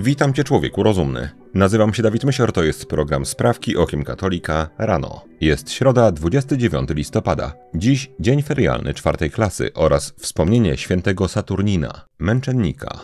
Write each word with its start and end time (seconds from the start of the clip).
Witam 0.00 0.34
Cię 0.34 0.44
człowieku 0.44 0.82
rozumny. 0.82 1.30
Nazywam 1.54 1.94
się 1.94 2.02
Dawid 2.02 2.24
Mysior, 2.24 2.52
to 2.52 2.62
jest 2.62 2.86
program 2.86 3.26
Sprawki 3.26 3.76
Okiem 3.76 4.04
Katolika 4.04 4.68
rano. 4.78 5.24
Jest 5.40 5.70
środa, 5.72 6.12
29 6.12 6.90
listopada. 6.90 7.52
Dziś 7.74 8.10
dzień 8.20 8.42
ferialny 8.42 8.94
czwartej 8.94 9.30
klasy 9.30 9.70
oraz 9.74 10.14
wspomnienie 10.18 10.76
świętego 10.76 11.28
Saturnina, 11.28 12.04
męczennika. 12.18 13.00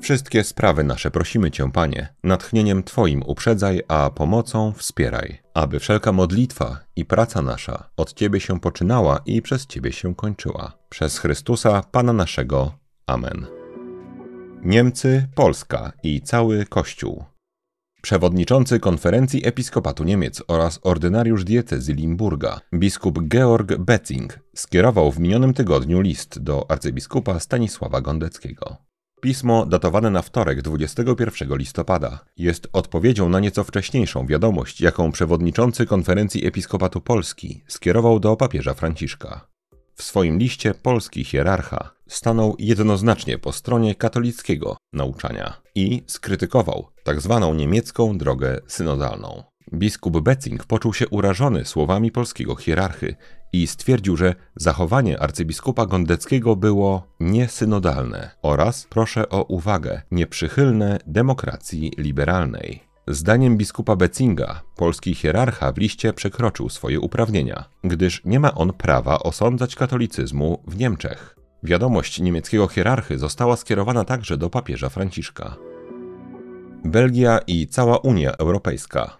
Wszystkie 0.00 0.44
sprawy 0.44 0.84
nasze 0.84 1.10
prosimy 1.10 1.50
Cię, 1.50 1.72
Panie, 1.72 2.08
natchnieniem 2.24 2.82
Twoim 2.82 3.22
uprzedzaj, 3.26 3.82
a 3.88 4.10
pomocą 4.10 4.72
wspieraj, 4.72 5.38
aby 5.54 5.80
wszelka 5.80 6.12
modlitwa 6.12 6.78
i 6.96 7.04
praca 7.04 7.42
nasza 7.42 7.90
od 7.96 8.12
Ciebie 8.12 8.40
się 8.40 8.60
poczynała 8.60 9.20
i 9.26 9.42
przez 9.42 9.66
Ciebie 9.66 9.92
się 9.92 10.14
kończyła. 10.14 10.72
Przez 10.88 11.18
Chrystusa, 11.18 11.82
Pana 11.90 12.12
naszego. 12.12 12.72
Amen. 13.06 13.55
Niemcy, 14.66 15.28
Polska 15.34 15.92
i 16.02 16.20
cały 16.20 16.66
Kościół. 16.66 17.24
Przewodniczący 18.02 18.80
konferencji 18.80 19.46
Episkopatu 19.46 20.04
Niemiec 20.04 20.42
oraz 20.48 20.80
ordynariusz 20.82 21.44
diecezji 21.44 21.94
Limburga, 21.94 22.60
biskup 22.74 23.18
Georg 23.28 23.76
Betzing, 23.76 24.38
skierował 24.54 25.12
w 25.12 25.18
minionym 25.18 25.54
tygodniu 25.54 26.00
list 26.00 26.38
do 26.38 26.70
arcybiskupa 26.70 27.40
Stanisława 27.40 28.00
Gondeckiego. 28.00 28.76
Pismo, 29.20 29.66
datowane 29.66 30.10
na 30.10 30.22
wtorek 30.22 30.62
21 30.62 31.56
listopada, 31.56 32.24
jest 32.36 32.68
odpowiedzią 32.72 33.28
na 33.28 33.40
nieco 33.40 33.64
wcześniejszą 33.64 34.26
wiadomość, 34.26 34.80
jaką 34.80 35.12
przewodniczący 35.12 35.86
konferencji 35.86 36.46
Episkopatu 36.46 37.00
Polski 37.00 37.64
skierował 37.68 38.20
do 38.20 38.36
papieża 38.36 38.74
Franciszka. 38.74 39.48
W 39.94 40.02
swoim 40.02 40.38
liście 40.38 40.74
polski 40.74 41.24
hierarcha 41.24 41.95
stanął 42.08 42.56
jednoznacznie 42.58 43.38
po 43.38 43.52
stronie 43.52 43.94
katolickiego 43.94 44.76
nauczania 44.92 45.60
i 45.74 46.02
skrytykował 46.06 46.86
tzw. 47.04 47.38
Tak 47.40 47.58
niemiecką 47.58 48.18
drogę 48.18 48.60
synodalną. 48.66 49.42
Biskup 49.74 50.20
Betzing 50.20 50.64
poczuł 50.64 50.94
się 50.94 51.08
urażony 51.08 51.64
słowami 51.64 52.10
polskiego 52.10 52.56
hierarchy 52.56 53.14
i 53.52 53.66
stwierdził, 53.66 54.16
że 54.16 54.34
zachowanie 54.56 55.20
arcybiskupa 55.20 55.86
Gondeckiego 55.86 56.56
było 56.56 57.06
niesynodalne 57.20 58.30
oraz, 58.42 58.86
proszę 58.90 59.28
o 59.28 59.42
uwagę, 59.42 60.02
nieprzychylne 60.10 60.98
demokracji 61.06 61.92
liberalnej. 61.98 62.82
Zdaniem 63.08 63.56
biskupa 63.56 63.96
Betzinga, 63.96 64.62
polski 64.76 65.14
hierarcha 65.14 65.72
w 65.72 65.78
liście 65.78 66.12
przekroczył 66.12 66.68
swoje 66.68 67.00
uprawnienia, 67.00 67.64
gdyż 67.84 68.22
nie 68.24 68.40
ma 68.40 68.54
on 68.54 68.72
prawa 68.72 69.18
osądzać 69.18 69.74
katolicyzmu 69.74 70.62
w 70.66 70.76
Niemczech. 70.76 71.36
Wiadomość 71.66 72.20
niemieckiego 72.20 72.68
hierarchy 72.68 73.18
została 73.18 73.56
skierowana 73.56 74.04
także 74.04 74.36
do 74.36 74.50
papieża 74.50 74.88
Franciszka. 74.88 75.56
Belgia 76.84 77.38
i 77.46 77.66
cała 77.66 77.98
Unia 77.98 78.32
Europejska. 78.32 79.18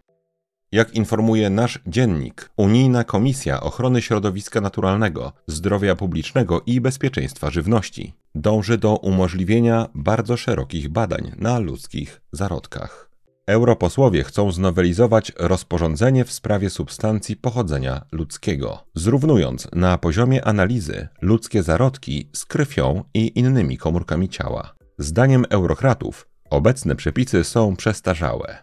Jak 0.72 0.94
informuje 0.94 1.50
nasz 1.50 1.78
dziennik, 1.86 2.50
Unijna 2.56 3.04
Komisja 3.04 3.60
Ochrony 3.60 4.02
Środowiska 4.02 4.60
Naturalnego, 4.60 5.32
Zdrowia 5.46 5.96
Publicznego 5.96 6.62
i 6.66 6.80
Bezpieczeństwa 6.80 7.50
Żywności 7.50 8.12
dąży 8.34 8.78
do 8.78 8.96
umożliwienia 8.96 9.88
bardzo 9.94 10.36
szerokich 10.36 10.88
badań 10.88 11.32
na 11.38 11.58
ludzkich 11.58 12.20
zarodkach. 12.32 13.10
Europosłowie 13.46 14.24
chcą 14.24 14.52
znowelizować 14.52 15.32
rozporządzenie 15.38 16.24
w 16.24 16.32
sprawie 16.32 16.70
substancji 16.70 17.36
pochodzenia 17.36 18.04
ludzkiego, 18.12 18.84
zrównując 18.94 19.68
na 19.72 19.98
poziomie 19.98 20.44
analizy 20.44 21.08
ludzkie 21.22 21.62
zarodki 21.62 22.28
z 22.32 22.44
krwią 22.44 23.04
i 23.14 23.38
innymi 23.38 23.78
komórkami 23.78 24.28
ciała. 24.28 24.74
Zdaniem 24.98 25.44
eurokratów 25.50 26.28
obecne 26.50 26.96
przepisy 26.96 27.44
są 27.44 27.76
przestarzałe. 27.76 28.58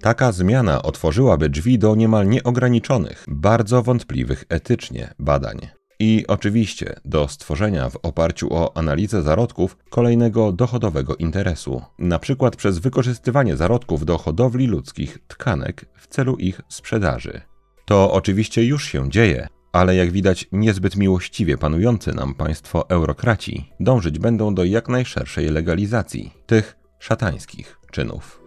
Taka 0.00 0.32
zmiana 0.32 0.82
otworzyłaby 0.82 1.48
drzwi 1.48 1.78
do 1.78 1.94
niemal 1.94 2.28
nieograniczonych, 2.28 3.24
bardzo 3.28 3.82
wątpliwych 3.82 4.44
etycznie 4.48 5.14
badań 5.18 5.58
i 5.98 6.24
oczywiście 6.28 6.94
do 7.04 7.28
stworzenia 7.28 7.90
w 7.90 7.96
oparciu 7.96 8.54
o 8.54 8.76
analizę 8.76 9.22
zarodków 9.22 9.76
kolejnego 9.90 10.52
dochodowego 10.52 11.16
interesu, 11.16 11.82
na 11.98 12.18
przykład 12.18 12.56
przez 12.56 12.78
wykorzystywanie 12.78 13.56
zarodków 13.56 14.04
do 14.04 14.18
hodowli 14.18 14.66
ludzkich 14.66 15.18
tkanek 15.28 15.84
w 15.96 16.06
celu 16.06 16.36
ich 16.36 16.60
sprzedaży. 16.68 17.40
To 17.84 18.12
oczywiście 18.12 18.64
już 18.64 18.84
się 18.84 19.10
dzieje, 19.10 19.48
ale 19.72 19.96
jak 19.96 20.10
widać 20.10 20.48
niezbyt 20.52 20.96
miłościwie 20.96 21.58
panujący 21.58 22.14
nam 22.14 22.34
państwo 22.34 22.88
eurokraci 22.88 23.72
dążyć 23.80 24.18
będą 24.18 24.54
do 24.54 24.64
jak 24.64 24.88
najszerszej 24.88 25.48
legalizacji 25.48 26.32
tych 26.46 26.76
szatańskich 26.98 27.78
czynów. 27.90 28.40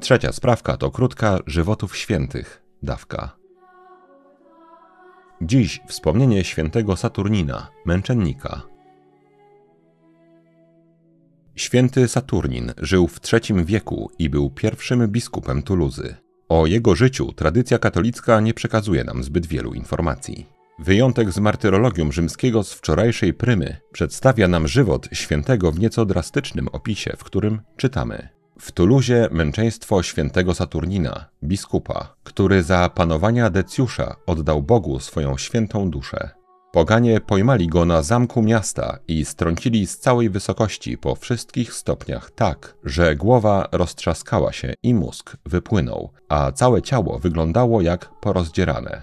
Trzecia 0.00 0.32
sprawka 0.32 0.76
to 0.76 0.90
krótka 0.90 1.38
żywotów 1.46 1.96
świętych 1.96 2.62
dawka. 2.82 3.43
Dziś 5.46 5.80
wspomnienie 5.86 6.44
świętego 6.44 6.96
Saturnina, 6.96 7.68
męczennika. 7.84 8.62
Święty 11.56 12.08
Saturnin 12.08 12.72
żył 12.78 13.08
w 13.08 13.20
III 13.32 13.64
wieku 13.64 14.10
i 14.18 14.30
był 14.30 14.50
pierwszym 14.50 15.08
biskupem 15.08 15.62
Tuluzy. 15.62 16.14
O 16.48 16.66
jego 16.66 16.94
życiu 16.94 17.32
tradycja 17.32 17.78
katolicka 17.78 18.40
nie 18.40 18.54
przekazuje 18.54 19.04
nam 19.04 19.22
zbyt 19.22 19.46
wielu 19.46 19.74
informacji. 19.74 20.46
Wyjątek 20.78 21.32
z 21.32 21.38
martyrologium 21.38 22.12
rzymskiego 22.12 22.62
z 22.62 22.72
wczorajszej 22.72 23.34
prymy 23.34 23.76
przedstawia 23.92 24.48
nam 24.48 24.68
żywot 24.68 25.08
świętego 25.12 25.72
w 25.72 25.78
nieco 25.78 26.06
drastycznym 26.06 26.68
opisie, 26.68 27.12
w 27.18 27.24
którym 27.24 27.60
czytamy: 27.76 28.28
w 28.58 28.72
Tuluzie 28.72 29.28
męczeństwo 29.30 30.02
świętego 30.02 30.54
Saturnina, 30.54 31.24
biskupa, 31.42 32.14
który 32.24 32.62
za 32.62 32.88
panowania 32.88 33.50
Decjusza 33.50 34.16
oddał 34.26 34.62
Bogu 34.62 35.00
swoją 35.00 35.38
świętą 35.38 35.90
duszę. 35.90 36.30
Poganie 36.72 37.20
pojmali 37.20 37.66
go 37.68 37.84
na 37.84 38.02
zamku 38.02 38.42
miasta 38.42 38.98
i 39.08 39.24
strącili 39.24 39.86
z 39.86 39.98
całej 39.98 40.30
wysokości 40.30 40.98
po 40.98 41.14
wszystkich 41.14 41.74
stopniach 41.74 42.30
tak, 42.30 42.74
że 42.84 43.16
głowa 43.16 43.68
roztrzaskała 43.72 44.52
się 44.52 44.74
i 44.82 44.94
mózg 44.94 45.36
wypłynął, 45.46 46.10
a 46.28 46.52
całe 46.52 46.82
ciało 46.82 47.18
wyglądało 47.18 47.82
jak 47.82 48.10
porozdzierane. 48.20 49.02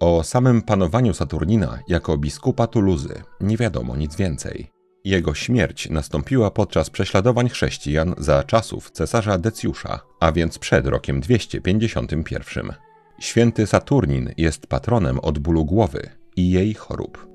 O 0.00 0.22
samym 0.24 0.62
panowaniu 0.62 1.14
Saturnina 1.14 1.78
jako 1.88 2.18
biskupa 2.18 2.66
Tuluzy 2.66 3.22
nie 3.40 3.56
wiadomo 3.56 3.96
nic 3.96 4.16
więcej. 4.16 4.77
Jego 5.04 5.34
śmierć 5.34 5.90
nastąpiła 5.90 6.50
podczas 6.50 6.90
prześladowań 6.90 7.48
chrześcijan 7.48 8.14
za 8.18 8.44
czasów 8.44 8.90
cesarza 8.90 9.38
Decjusza, 9.38 10.00
a 10.20 10.32
więc 10.32 10.58
przed 10.58 10.86
rokiem 10.86 11.20
251. 11.20 12.72
Święty 13.20 13.66
Saturnin 13.66 14.32
jest 14.36 14.66
patronem 14.66 15.18
od 15.18 15.38
bólu 15.38 15.64
głowy 15.64 16.10
i 16.36 16.50
jej 16.50 16.74
chorób. 16.74 17.28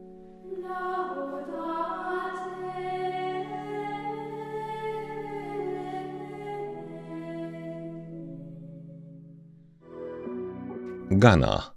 Ghana. 11.11 11.73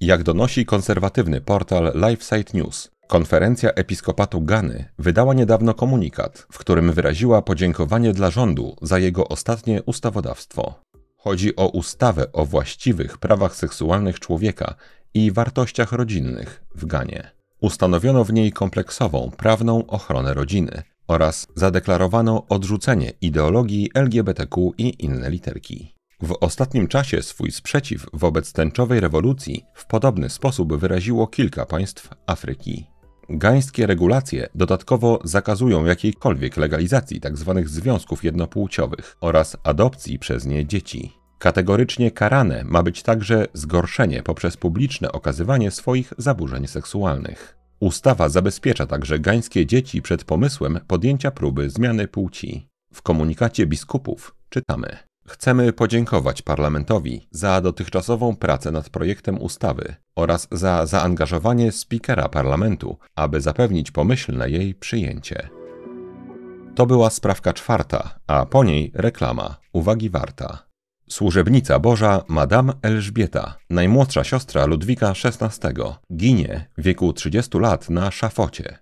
Jak 0.00 0.22
donosi 0.22 0.66
konserwatywny 0.66 1.40
portal 1.40 1.92
LifeSite 1.94 2.58
News, 2.58 2.90
Konferencja 3.08 3.70
Episkopatu 3.70 4.40
Gany 4.40 4.84
wydała 4.98 5.34
niedawno 5.34 5.74
komunikat, 5.74 6.46
w 6.52 6.58
którym 6.58 6.92
wyraziła 6.92 7.42
podziękowanie 7.42 8.12
dla 8.12 8.30
rządu 8.30 8.76
za 8.82 8.98
jego 8.98 9.28
ostatnie 9.28 9.82
ustawodawstwo. 9.82 10.74
Chodzi 11.16 11.56
o 11.56 11.68
ustawę 11.68 12.32
o 12.32 12.46
właściwych 12.46 13.18
prawach 13.18 13.56
seksualnych 13.56 14.20
człowieka 14.20 14.74
i 15.14 15.32
wartościach 15.32 15.92
rodzinnych 15.92 16.64
w 16.74 16.86
Ganie. 16.86 17.30
Ustanowiono 17.60 18.24
w 18.24 18.32
niej 18.32 18.52
kompleksową 18.52 19.30
prawną 19.36 19.86
ochronę 19.86 20.34
rodziny 20.34 20.82
oraz 21.06 21.46
zadeklarowano 21.54 22.46
odrzucenie 22.48 23.12
ideologii 23.20 23.90
LGBTQ 23.94 24.72
i 24.78 25.04
inne 25.04 25.30
literki. 25.30 25.94
W 26.22 26.36
ostatnim 26.40 26.88
czasie 26.88 27.22
swój 27.22 27.52
sprzeciw 27.52 28.06
wobec 28.12 28.52
tęczowej 28.52 29.00
rewolucji 29.00 29.64
w 29.74 29.86
podobny 29.86 30.30
sposób 30.30 30.76
wyraziło 30.76 31.26
kilka 31.26 31.66
państw 31.66 32.08
Afryki. 32.26 32.97
Gańskie 33.30 33.86
regulacje 33.86 34.48
dodatkowo 34.54 35.20
zakazują 35.24 35.84
jakiejkolwiek 35.84 36.56
legalizacji 36.56 37.20
tzw. 37.20 37.52
Tak 37.54 37.68
związków 37.68 38.24
jednopłciowych 38.24 39.16
oraz 39.20 39.56
adopcji 39.64 40.18
przez 40.18 40.46
nie 40.46 40.66
dzieci. 40.66 41.12
Kategorycznie 41.38 42.10
karane 42.10 42.64
ma 42.64 42.82
być 42.82 43.02
także 43.02 43.46
zgorszenie 43.52 44.22
poprzez 44.22 44.56
publiczne 44.56 45.12
okazywanie 45.12 45.70
swoich 45.70 46.12
zaburzeń 46.18 46.66
seksualnych. 46.66 47.56
Ustawa 47.80 48.28
zabezpiecza 48.28 48.86
także 48.86 49.18
gańskie 49.18 49.66
dzieci 49.66 50.02
przed 50.02 50.24
pomysłem 50.24 50.80
podjęcia 50.86 51.30
próby 51.30 51.70
zmiany 51.70 52.08
płci. 52.08 52.68
W 52.92 53.02
komunikacie 53.02 53.66
biskupów 53.66 54.34
czytamy: 54.48 55.07
Chcemy 55.28 55.72
podziękować 55.72 56.42
parlamentowi 56.42 57.28
za 57.30 57.60
dotychczasową 57.60 58.36
pracę 58.36 58.70
nad 58.70 58.90
projektem 58.90 59.38
ustawy 59.40 59.94
oraz 60.16 60.48
za 60.52 60.86
zaangażowanie 60.86 61.72
spikera 61.72 62.28
parlamentu, 62.28 62.98
aby 63.16 63.40
zapewnić 63.40 63.90
pomyślne 63.90 64.50
jej 64.50 64.74
przyjęcie. 64.74 65.48
To 66.74 66.86
była 66.86 67.10
sprawka 67.10 67.52
czwarta, 67.52 68.18
a 68.26 68.46
po 68.46 68.64
niej 68.64 68.92
reklama. 68.94 69.56
Uwagi 69.72 70.10
warta. 70.10 70.68
Służebnica 71.08 71.78
Boża 71.78 72.22
Madame 72.28 72.72
Elżbieta, 72.82 73.56
najmłodsza 73.70 74.24
siostra 74.24 74.66
Ludwika 74.66 75.12
XVI, 75.24 75.68
ginie 76.16 76.66
w 76.78 76.82
wieku 76.82 77.12
30 77.12 77.58
lat 77.58 77.90
na 77.90 78.10
szafocie. 78.10 78.78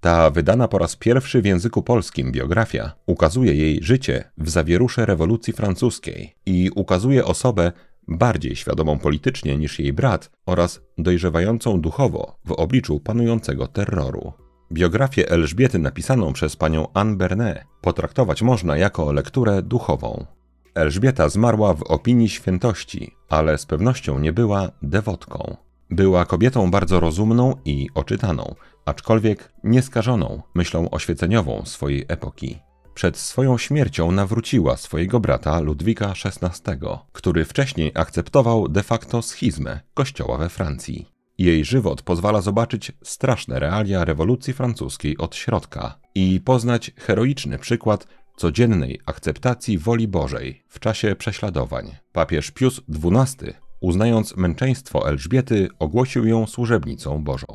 Ta 0.00 0.30
wydana 0.30 0.68
po 0.68 0.78
raz 0.78 0.96
pierwszy 0.96 1.42
w 1.42 1.46
języku 1.46 1.82
polskim 1.82 2.32
biografia 2.32 2.92
ukazuje 3.06 3.54
jej 3.54 3.82
życie 3.82 4.24
w 4.38 4.50
zawierusze 4.50 5.06
rewolucji 5.06 5.52
francuskiej 5.52 6.34
i 6.46 6.70
ukazuje 6.74 7.24
osobę 7.24 7.72
bardziej 8.08 8.56
świadomą 8.56 8.98
politycznie 8.98 9.58
niż 9.58 9.78
jej 9.78 9.92
brat 9.92 10.30
oraz 10.46 10.80
dojrzewającą 10.98 11.80
duchowo 11.80 12.36
w 12.44 12.52
obliczu 12.52 13.00
panującego 13.00 13.66
terroru. 13.66 14.32
Biografię 14.72 15.30
Elżbiety 15.30 15.78
napisaną 15.78 16.32
przez 16.32 16.56
panią 16.56 16.86
Anne 16.94 17.16
Bernet 17.16 17.64
potraktować 17.80 18.42
można 18.42 18.76
jako 18.76 19.12
lekturę 19.12 19.62
duchową. 19.62 20.26
Elżbieta 20.74 21.28
zmarła 21.28 21.74
w 21.74 21.82
opinii 21.82 22.28
świętości, 22.28 23.14
ale 23.28 23.58
z 23.58 23.66
pewnością 23.66 24.18
nie 24.18 24.32
była 24.32 24.70
dewotką. 24.82 25.56
Była 25.90 26.24
kobietą 26.24 26.70
bardzo 26.70 27.00
rozumną 27.00 27.54
i 27.64 27.88
oczytaną, 27.94 28.54
aczkolwiek 28.84 29.52
nieskażoną 29.64 30.42
myślą 30.54 30.90
oświeceniową 30.90 31.62
swojej 31.64 32.04
epoki. 32.08 32.58
Przed 32.94 33.16
swoją 33.16 33.58
śmiercią 33.58 34.12
nawróciła 34.12 34.76
swojego 34.76 35.20
brata 35.20 35.60
Ludwika 35.60 36.12
XVI, 36.24 36.72
który 37.12 37.44
wcześniej 37.44 37.92
akceptował 37.94 38.68
de 38.68 38.82
facto 38.82 39.22
schizmę 39.22 39.80
kościoła 39.94 40.38
we 40.38 40.48
Francji. 40.48 41.06
Jej 41.38 41.64
żywot 41.64 42.02
pozwala 42.02 42.40
zobaczyć 42.40 42.92
straszne 43.02 43.58
realia 43.58 44.04
rewolucji 44.04 44.52
francuskiej 44.52 45.18
od 45.18 45.36
środka 45.36 45.98
i 46.14 46.40
poznać 46.40 46.90
heroiczny 46.96 47.58
przykład 47.58 48.06
codziennej 48.36 49.00
akceptacji 49.06 49.78
woli 49.78 50.08
Bożej 50.08 50.62
w 50.68 50.80
czasie 50.80 51.16
prześladowań. 51.16 51.96
Papież 52.12 52.50
Pius 52.50 52.80
XII, 53.04 53.67
uznając 53.80 54.36
męczeństwo 54.36 55.08
Elżbiety, 55.08 55.68
ogłosił 55.78 56.26
ją 56.26 56.46
służebnicą 56.46 57.24
Bożą. 57.24 57.46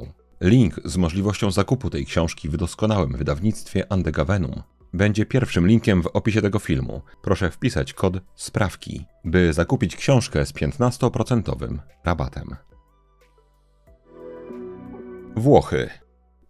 Link 0.41 0.79
z 0.85 0.97
możliwością 0.97 1.51
zakupu 1.51 1.89
tej 1.89 2.05
książki 2.05 2.49
w 2.49 2.57
doskonałym 2.57 3.17
wydawnictwie 3.17 3.91
Andegavenum 3.91 4.63
będzie 4.93 5.25
pierwszym 5.25 5.67
linkiem 5.67 6.03
w 6.03 6.07
opisie 6.07 6.41
tego 6.41 6.59
filmu. 6.59 7.01
Proszę 7.21 7.51
wpisać 7.51 7.93
kod 7.93 8.13
SPRAWKI, 8.35 9.05
by 9.25 9.53
zakupić 9.53 9.95
książkę 9.95 10.45
z 10.45 10.53
15% 10.53 11.77
rabatem. 12.03 12.55
Włochy. 15.35 15.89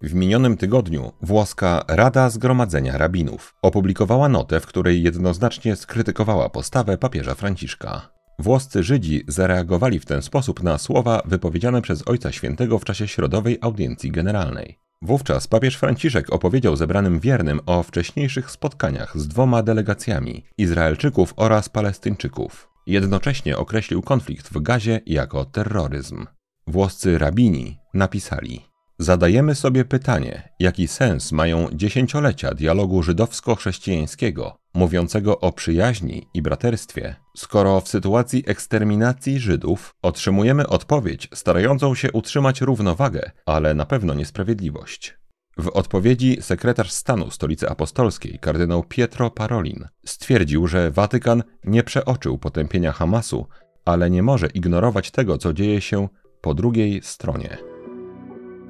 W 0.02 0.14
minionym 0.14 0.58
tygodniu 0.58 1.12
włoska 1.22 1.84
Rada 1.88 2.30
Zgromadzenia 2.30 2.98
Rabinów 2.98 3.56
opublikowała 3.62 4.30
notę, 4.30 4.60
w 4.60 4.66
której 4.66 5.04
jednoznacznie 5.04 5.76
skrytykowała 5.76 6.50
postawę 6.50 6.98
papieża 6.98 7.36
Franciszka. 7.36 8.13
Włoscy 8.40 8.84
Żydzi 8.84 9.24
zareagowali 9.28 10.00
w 10.00 10.06
ten 10.06 10.22
sposób 10.22 10.64
na 10.64 10.78
słowa 10.78 11.22
wypowiedziane 11.26 11.82
przez 11.82 12.08
Ojca 12.08 12.32
Świętego 12.32 12.80
w 12.80 12.86
czasie 12.86 13.08
środowej 13.08 13.58
audiencji 13.62 14.12
generalnej. 14.12 14.78
Wówczas 15.02 15.48
papież 15.48 15.76
Franciszek 15.76 16.34
opowiedział 16.34 16.76
zebranym 16.76 17.20
wiernym 17.20 17.60
o 17.66 17.84
wcześniejszych 17.84 18.52
spotkaniach 18.52 19.18
z 19.18 19.28
dwoma 19.28 19.64
delegacjami 19.64 20.44
Izraelczyków 20.58 21.34
oraz 21.36 21.70
Palestyńczyków. 21.70 22.70
Jednocześnie 22.88 23.58
określił 23.58 24.02
konflikt 24.02 24.50
w 24.54 24.62
Gazie 24.62 25.02
jako 25.06 25.46
terroryzm. 25.46 26.26
Włoscy 26.68 27.18
rabini 27.18 27.78
napisali: 27.94 28.73
Zadajemy 29.04 29.56
sobie 29.56 29.86
pytanie, 29.86 30.50
jaki 30.60 30.88
sens 30.88 31.32
mają 31.32 31.68
dziesięciolecia 31.74 32.54
dialogu 32.54 33.04
żydowsko-chrześcijańskiego, 33.04 34.52
mówiącego 34.74 35.40
o 35.40 35.52
przyjaźni 35.52 36.28
i 36.34 36.42
braterstwie, 36.42 37.16
skoro 37.38 37.82
w 37.82 37.88
sytuacji 37.88 38.44
eksterminacji 38.48 39.40
Żydów 39.40 39.96
otrzymujemy 40.02 40.68
odpowiedź 40.68 41.30
starającą 41.34 41.96
się 41.96 42.12
utrzymać 42.12 42.62
równowagę, 42.62 43.32
ale 43.46 43.74
na 43.74 43.86
pewno 43.86 44.14
niesprawiedliwość. 44.14 45.18
W 45.58 45.68
odpowiedzi 45.68 46.38
sekretarz 46.42 46.92
stanu 46.92 47.32
Stolicy 47.32 47.70
Apostolskiej, 47.70 48.40
kardynał 48.40 48.84
Pietro 48.84 49.30
Parolin, 49.30 49.88
stwierdził, 50.06 50.68
że 50.68 50.92
Watykan 50.92 51.44
nie 51.64 51.84
przeoczył 51.84 52.38
potępienia 52.38 52.92
Hamasu, 52.92 53.48
ale 53.86 54.10
nie 54.10 54.24
może 54.24 54.48
ignorować 54.48 55.12
tego, 55.12 55.38
co 55.38 55.54
dzieje 55.54 55.82
się 55.82 56.08
po 56.42 56.54
drugiej 56.54 57.02
stronie. 57.02 57.73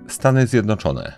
Stany 0.07 0.47
Zjednoczone. 0.47 1.13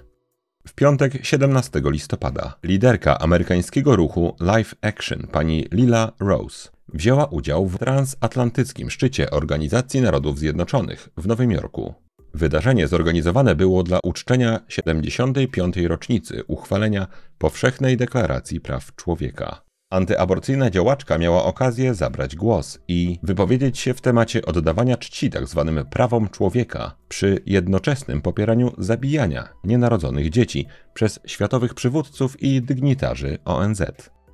W 0.68 0.74
piątek 0.74 1.26
17 1.26 1.82
listopada 1.86 2.54
liderka 2.64 3.20
amerykańskiego 3.20 3.96
ruchu 3.96 4.36
Life 4.42 4.76
Action 4.82 5.28
pani 5.28 5.68
Lila 5.72 6.12
Rose 6.20 6.70
wzięła 6.94 7.26
udział 7.26 7.68
w 7.68 7.78
transatlantyckim 7.78 8.90
szczycie 8.90 9.32
Organizacji 9.32 10.02
Narodów 10.02 10.40
Zjednoczonych 10.40 11.10
w 11.18 11.28
Nowym 11.28 11.52
Jorku. 11.52 11.94
Wydarzenie 12.34 12.88
zorganizowane 12.88 13.56
było 13.56 13.84
dla 13.84 14.00
uczczenia 14.04 14.60
75. 14.68 15.78
rocznicy 15.78 16.44
uchwalenia 16.48 17.08
Powszechnej 17.38 17.98
Deklaracji 17.98 18.62
Praw 18.62 18.96
Człowieka. 18.96 19.65
Antyaborcyjna 19.90 20.70
działaczka 20.70 21.18
miała 21.18 21.44
okazję 21.44 21.94
zabrać 21.94 22.36
głos 22.36 22.80
i 22.88 23.20
wypowiedzieć 23.24 23.80
się 23.80 23.94
w 23.94 24.02
temacie 24.02 24.46
oddawania 24.46 24.98
czci 24.98 25.30
tzw. 25.30 25.74
Tak 25.76 25.90
prawom 25.90 26.30
człowieka 26.30 26.96
przy 27.08 27.40
jednoczesnym 27.46 28.22
popieraniu 28.22 28.74
zabijania 28.78 29.50
nienarodzonych 29.64 30.30
dzieci 30.30 30.68
przez 30.94 31.20
światowych 31.26 31.74
przywódców 31.74 32.44
i 32.44 32.62
dygnitarzy 32.62 33.38
ONZ. 33.46 33.82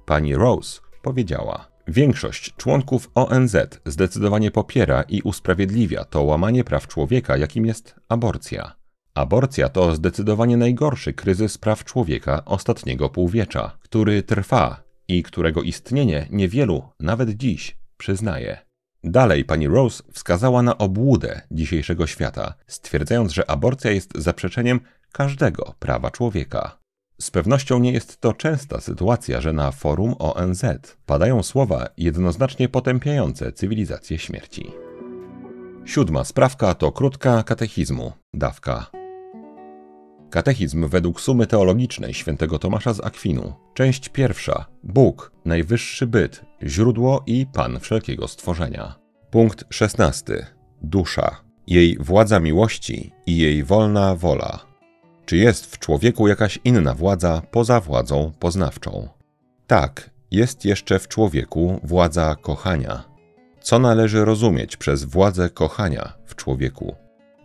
Pani 0.05 0.35
Rose 0.35 0.81
powiedziała: 1.01 1.67
Większość 1.87 2.53
członków 2.55 3.11
ONZ 3.15 3.55
zdecydowanie 3.85 4.51
popiera 4.51 5.01
i 5.01 5.21
usprawiedliwia 5.21 6.05
to 6.05 6.23
łamanie 6.23 6.63
praw 6.63 6.87
człowieka, 6.87 7.37
jakim 7.37 7.65
jest 7.65 7.95
aborcja. 8.09 8.75
Aborcja 9.13 9.69
to 9.69 9.95
zdecydowanie 9.95 10.57
najgorszy 10.57 11.13
kryzys 11.13 11.57
praw 11.57 11.83
człowieka 11.83 12.45
ostatniego 12.45 13.09
półwiecza, 13.09 13.77
który 13.81 14.23
trwa 14.23 14.90
i 15.17 15.23
którego 15.23 15.61
istnienie 15.61 16.27
niewielu, 16.29 16.83
nawet 16.99 17.29
dziś, 17.29 17.77
przyznaje. 17.97 18.57
Dalej 19.03 19.45
pani 19.45 19.67
Rose 19.67 20.03
wskazała 20.11 20.61
na 20.61 20.77
obłudę 20.77 21.41
dzisiejszego 21.51 22.07
świata, 22.07 22.53
stwierdzając, 22.67 23.31
że 23.31 23.49
aborcja 23.49 23.91
jest 23.91 24.11
zaprzeczeniem 24.15 24.79
każdego 25.11 25.75
prawa 25.79 26.11
człowieka. 26.11 26.77
Z 27.21 27.31
pewnością 27.31 27.79
nie 27.79 27.91
jest 27.91 28.21
to 28.21 28.33
częsta 28.33 28.81
sytuacja, 28.81 29.41
że 29.41 29.53
na 29.53 29.71
forum 29.71 30.15
ONZ 30.19 30.63
padają 31.05 31.43
słowa 31.43 31.87
jednoznacznie 31.97 32.69
potępiające 32.69 33.51
cywilizację 33.51 34.19
śmierci. 34.19 34.71
Siódma 35.85 36.23
sprawka 36.23 36.73
to 36.73 36.91
krótka 36.91 37.43
katechizmu, 37.43 38.11
dawka. 38.33 39.00
Katechizm 40.31 40.87
według 40.87 41.21
sumy 41.21 41.47
teologicznej 41.47 42.13
świętego 42.13 42.59
Tomasza 42.59 42.93
z 42.93 42.99
Akwinu. 42.99 43.53
Część 43.73 44.09
pierwsza. 44.09 44.65
Bóg, 44.83 45.31
najwyższy 45.45 46.07
byt, 46.07 46.45
źródło 46.63 47.23
i 47.25 47.45
Pan 47.53 47.79
wszelkiego 47.79 48.27
stworzenia. 48.27 48.95
Punkt 49.31 49.63
szesnasty. 49.69 50.45
Dusza, 50.81 51.41
jej 51.67 51.97
władza 51.99 52.39
miłości 52.39 53.11
i 53.25 53.37
jej 53.37 53.63
wolna 53.63 54.15
wola. 54.15 54.59
Czy 55.25 55.37
jest 55.37 55.65
w 55.65 55.79
człowieku 55.79 56.27
jakaś 56.27 56.59
inna 56.63 56.93
władza 56.93 57.41
poza 57.51 57.79
władzą 57.79 58.31
poznawczą? 58.39 59.09
Tak, 59.67 60.09
jest 60.31 60.65
jeszcze 60.65 60.99
w 60.99 61.07
człowieku 61.07 61.79
władza 61.83 62.35
kochania. 62.35 63.03
Co 63.61 63.79
należy 63.79 64.25
rozumieć 64.25 64.77
przez 64.77 65.03
władzę 65.03 65.49
kochania 65.49 66.13
w 66.25 66.35
człowieku? 66.35 66.95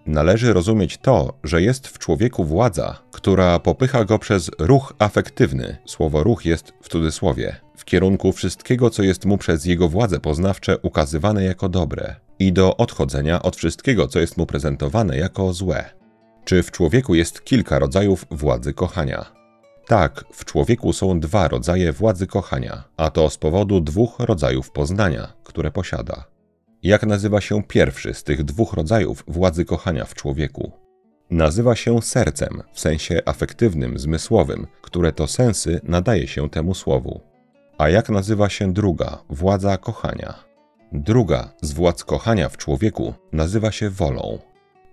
Należy 0.06 0.52
rozumieć 0.52 0.98
to, 0.98 1.38
że 1.44 1.62
jest 1.62 1.86
w 1.88 1.98
człowieku 1.98 2.44
władza, 2.44 2.98
która 3.12 3.58
popycha 3.58 4.04
go 4.04 4.18
przez 4.18 4.50
ruch 4.58 4.94
afektywny, 4.98 5.76
słowo 5.86 6.22
ruch 6.22 6.44
jest 6.44 6.72
w 6.82 6.88
cudzysłowie, 6.88 7.56
w 7.76 7.84
kierunku 7.84 8.32
wszystkiego, 8.32 8.90
co 8.90 9.02
jest 9.02 9.24
mu 9.24 9.38
przez 9.38 9.64
jego 9.64 9.88
władze 9.88 10.20
poznawcze 10.20 10.78
ukazywane 10.78 11.44
jako 11.44 11.68
dobre, 11.68 12.16
i 12.38 12.52
do 12.52 12.76
odchodzenia 12.76 13.42
od 13.42 13.56
wszystkiego, 13.56 14.08
co 14.08 14.18
jest 14.18 14.36
mu 14.36 14.46
prezentowane 14.46 15.16
jako 15.18 15.52
złe. 15.52 15.84
Czy 16.44 16.62
w 16.62 16.70
człowieku 16.70 17.14
jest 17.14 17.44
kilka 17.44 17.78
rodzajów 17.78 18.26
władzy 18.30 18.74
kochania? 18.74 19.26
Tak, 19.86 20.24
w 20.32 20.44
człowieku 20.44 20.92
są 20.92 21.20
dwa 21.20 21.48
rodzaje 21.48 21.92
władzy 21.92 22.26
kochania, 22.26 22.84
a 22.96 23.10
to 23.10 23.30
z 23.30 23.38
powodu 23.38 23.80
dwóch 23.80 24.18
rodzajów 24.18 24.70
poznania, 24.70 25.32
które 25.44 25.70
posiada. 25.70 26.35
Jak 26.86 27.06
nazywa 27.06 27.40
się 27.40 27.62
pierwszy 27.62 28.14
z 28.14 28.22
tych 28.22 28.44
dwóch 28.44 28.72
rodzajów 28.72 29.24
władzy 29.28 29.64
kochania 29.64 30.04
w 30.04 30.14
człowieku? 30.14 30.72
Nazywa 31.30 31.76
się 31.76 32.02
sercem, 32.02 32.62
w 32.72 32.80
sensie 32.80 33.22
afektywnym, 33.24 33.98
zmysłowym, 33.98 34.66
które 34.82 35.12
to 35.12 35.26
sensy 35.26 35.80
nadaje 35.82 36.28
się 36.28 36.50
temu 36.50 36.74
słowu. 36.74 37.20
A 37.78 37.88
jak 37.88 38.08
nazywa 38.08 38.48
się 38.48 38.72
druga, 38.72 39.22
władza 39.30 39.76
kochania? 39.76 40.34
Druga 40.92 41.52
z 41.62 41.72
władz 41.72 42.04
kochania 42.04 42.48
w 42.48 42.56
człowieku 42.56 43.14
nazywa 43.32 43.72
się 43.72 43.90
wolą. 43.90 44.38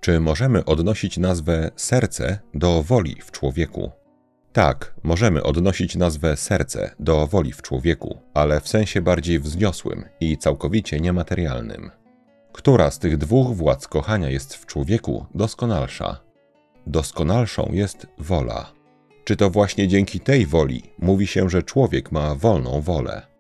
Czy 0.02 0.20
możemy 0.20 0.66
odnosić 0.66 1.18
nazwę 1.18 1.72
serce 1.76 2.40
do 2.54 2.84
woli 2.84 3.16
w 3.22 3.32
człowieku? 3.32 3.92
Tak, 4.54 4.94
możemy 5.04 5.44
odnosić 5.44 5.96
nazwę 5.96 6.38
serce 6.38 6.96
do 7.00 7.28
woli 7.28 7.54
w 7.54 7.62
człowieku, 7.62 8.18
ale 8.34 8.62
w 8.62 8.68
sensie 8.68 9.02
bardziej 9.02 9.40
wzniosłym 9.40 10.06
i 10.20 10.38
całkowicie 10.38 11.00
niematerialnym. 11.00 11.92
Która 12.52 12.92
z 12.92 13.00
tych 13.00 13.18
dwóch 13.18 13.56
władz 13.56 13.88
kochania 13.88 14.30
jest 14.30 14.56
w 14.56 14.66
człowieku 14.66 15.26
doskonalsza? 15.36 16.20
Doskonalszą 16.88 17.70
jest 17.72 18.08
wola. 18.18 18.72
Czy 19.24 19.36
to 19.36 19.50
właśnie 19.50 19.88
dzięki 19.88 20.20
tej 20.20 20.46
woli 20.46 20.84
mówi 21.00 21.28
się, 21.28 21.50
że 21.50 21.64
człowiek 21.64 22.12
ma 22.12 22.36
wolną 22.36 22.82
wolę? 22.82 23.33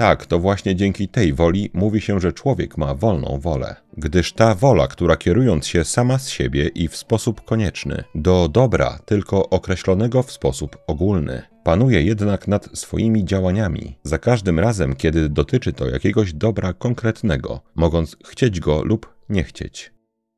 Tak, 0.00 0.26
to 0.26 0.38
właśnie 0.38 0.76
dzięki 0.76 1.08
tej 1.08 1.32
woli 1.32 1.70
mówi 1.74 2.00
się, 2.00 2.20
że 2.20 2.32
człowiek 2.32 2.78
ma 2.78 2.94
wolną 2.94 3.38
wolę, 3.42 3.76
gdyż 3.96 4.32
ta 4.32 4.54
wola, 4.54 4.86
która 4.86 5.16
kierując 5.16 5.66
się 5.66 5.84
sama 5.84 6.18
z 6.18 6.28
siebie 6.28 6.68
i 6.68 6.88
w 6.88 6.96
sposób 6.96 7.44
konieczny 7.44 8.04
do 8.14 8.48
dobra 8.48 8.98
tylko 9.04 9.48
określonego 9.50 10.22
w 10.22 10.32
sposób 10.32 10.78
ogólny, 10.86 11.42
panuje 11.64 12.02
jednak 12.02 12.48
nad 12.48 12.78
swoimi 12.78 13.24
działaniami, 13.24 13.98
za 14.02 14.18
każdym 14.18 14.58
razem, 14.58 14.96
kiedy 14.96 15.28
dotyczy 15.28 15.72
to 15.72 15.88
jakiegoś 15.88 16.32
dobra 16.32 16.72
konkretnego, 16.72 17.60
mogąc 17.74 18.16
chcieć 18.26 18.60
go 18.60 18.82
lub 18.84 19.14
nie 19.28 19.44
chcieć. 19.44 19.92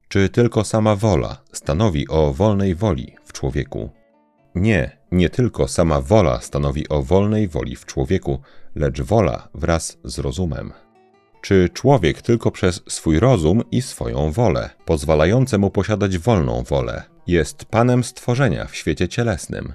Czy 0.09 0.29
tylko 0.29 0.65
sama 0.65 0.97
wola 0.97 1.43
stanowi 1.53 2.09
o 2.09 2.33
wolnej 2.33 2.75
woli 2.75 3.17
w 3.25 3.33
człowieku? 3.33 3.91
Nie, 4.55 5.02
nie 5.13 5.31
tylko 5.31 5.69
sama 5.69 6.01
wola 6.01 6.41
stanowi 6.41 6.89
o 6.89 7.03
wolnej 7.03 7.49
woli 7.49 7.77
w 7.77 7.87
człowieku, 7.87 8.41
lecz 8.75 9.01
wola 9.01 9.49
wraz 9.55 9.99
z 10.05 10.19
rozumem. 10.19 10.73
Czy 11.43 11.69
człowiek 11.69 12.23
tylko 12.23 12.51
przez 12.51 12.83
swój 12.89 13.21
rozum 13.21 13.63
i 13.71 13.83
swoją 13.83 14.33
wolę, 14.33 14.71
pozwalające 14.85 15.59
mu 15.59 15.71
posiadać 15.71 16.19
wolną 16.19 16.63
wolę, 16.63 17.03
jest 17.27 17.65
panem 17.65 18.05
stworzenia 18.05 18.67
w 18.67 18.77
świecie 18.77 19.09
cielesnym? 19.09 19.73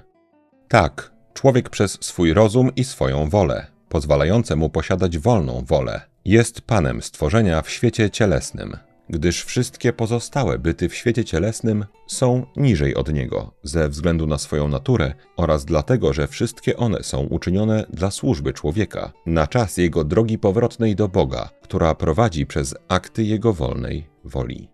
Tak, 0.68 1.12
człowiek 1.34 1.70
przez 1.70 1.98
swój 2.00 2.32
rozum 2.32 2.74
i 2.76 2.84
swoją 2.84 3.28
wolę, 3.28 3.66
pozwalające 3.88 4.56
mu 4.56 4.70
posiadać 4.70 5.18
wolną 5.18 5.64
wolę, 5.66 6.00
jest 6.24 6.60
panem 6.60 7.02
stworzenia 7.02 7.62
w 7.62 7.70
świecie 7.70 8.10
cielesnym 8.10 8.76
gdyż 9.10 9.44
wszystkie 9.44 9.92
pozostałe 9.92 10.58
byty 10.58 10.88
w 10.88 10.94
świecie 10.94 11.24
cielesnym 11.24 11.84
są 12.06 12.46
niżej 12.56 12.94
od 12.94 13.12
niego 13.12 13.54
ze 13.62 13.88
względu 13.88 14.26
na 14.26 14.38
swoją 14.38 14.68
naturę 14.68 15.14
oraz 15.36 15.64
dlatego, 15.64 16.12
że 16.12 16.28
wszystkie 16.28 16.76
one 16.76 17.02
są 17.02 17.20
uczynione 17.20 17.86
dla 17.90 18.10
służby 18.10 18.52
człowieka 18.52 19.12
na 19.26 19.46
czas 19.46 19.76
jego 19.76 20.04
drogi 20.04 20.38
powrotnej 20.38 20.96
do 20.96 21.08
Boga, 21.08 21.50
która 21.62 21.94
prowadzi 21.94 22.46
przez 22.46 22.74
akty 22.88 23.24
jego 23.24 23.52
wolnej 23.52 24.08
woli. 24.24 24.68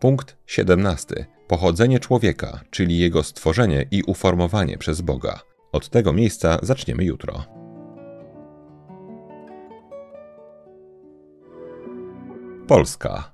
Punkt 0.00 0.36
17. 0.46 1.26
Pochodzenie 1.48 2.00
człowieka, 2.00 2.60
czyli 2.70 2.98
jego 2.98 3.22
stworzenie 3.22 3.86
i 3.90 4.02
uformowanie 4.02 4.78
przez 4.78 5.00
Boga. 5.00 5.40
Od 5.72 5.88
tego 5.88 6.12
miejsca 6.12 6.58
zaczniemy 6.62 7.04
jutro. 7.04 7.44
Polska 12.66 13.33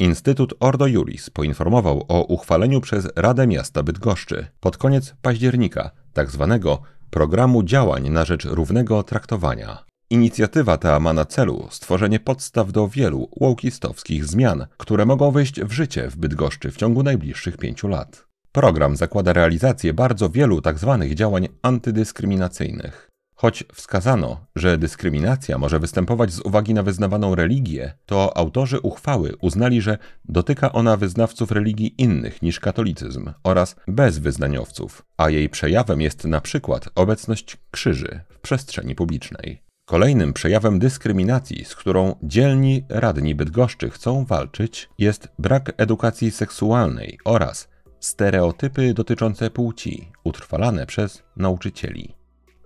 Instytut 0.00 0.54
Ordo 0.60 0.86
Juris 0.86 1.30
poinformował 1.30 2.04
o 2.08 2.22
uchwaleniu 2.22 2.80
przez 2.80 3.08
Radę 3.16 3.46
Miasta 3.46 3.82
Bydgoszczy 3.82 4.46
pod 4.60 4.76
koniec 4.76 5.14
października 5.22 5.90
tzw. 6.14 6.58
Tak 6.62 6.78
programu 7.10 7.62
działań 7.62 8.10
na 8.10 8.24
rzecz 8.24 8.44
równego 8.44 9.02
traktowania. 9.02 9.84
Inicjatywa 10.10 10.76
ta 10.76 11.00
ma 11.00 11.12
na 11.12 11.24
celu 11.24 11.68
stworzenie 11.70 12.20
podstaw 12.20 12.72
do 12.72 12.88
wielu 12.88 13.28
łokistowskich 13.40 14.24
zmian, 14.24 14.66
które 14.76 15.06
mogą 15.06 15.30
wejść 15.30 15.60
w 15.60 15.72
życie 15.72 16.10
w 16.10 16.16
Bydgoszczy 16.16 16.70
w 16.70 16.76
ciągu 16.76 17.02
najbliższych 17.02 17.56
pięciu 17.56 17.88
lat. 17.88 18.26
Program 18.52 18.96
zakłada 18.96 19.32
realizację 19.32 19.94
bardzo 19.94 20.28
wielu 20.28 20.60
tzw. 20.60 20.96
Tak 21.00 21.14
działań 21.14 21.48
antydyskryminacyjnych. 21.62 23.09
Choć 23.40 23.64
wskazano, 23.74 24.46
że 24.56 24.78
dyskryminacja 24.78 25.58
może 25.58 25.78
występować 25.78 26.32
z 26.32 26.40
uwagi 26.40 26.74
na 26.74 26.82
wyznawaną 26.82 27.34
religię, 27.34 27.94
to 28.06 28.36
autorzy 28.36 28.80
uchwały 28.80 29.36
uznali, 29.40 29.80
że 29.80 29.98
dotyka 30.24 30.72
ona 30.72 30.96
wyznawców 30.96 31.50
religii 31.52 31.94
innych 31.98 32.42
niż 32.42 32.60
katolicyzm 32.60 33.32
oraz 33.44 33.76
bezwyznaniowców, 33.88 35.02
a 35.16 35.30
jej 35.30 35.48
przejawem 35.48 36.00
jest 36.00 36.24
na 36.24 36.40
przykład 36.40 36.88
obecność 36.94 37.56
krzyży 37.70 38.20
w 38.28 38.38
przestrzeni 38.38 38.94
publicznej. 38.94 39.62
Kolejnym 39.84 40.32
przejawem 40.32 40.78
dyskryminacji, 40.78 41.64
z 41.64 41.74
którą 41.74 42.14
dzielni 42.22 42.84
radni 42.88 43.34
Bydgoszczy 43.34 43.90
chcą 43.90 44.24
walczyć, 44.24 44.88
jest 44.98 45.28
brak 45.38 45.72
edukacji 45.76 46.30
seksualnej 46.30 47.18
oraz 47.24 47.68
stereotypy 48.00 48.94
dotyczące 48.94 49.50
płci 49.50 50.12
utrwalane 50.24 50.86
przez 50.86 51.22
nauczycieli. 51.36 52.19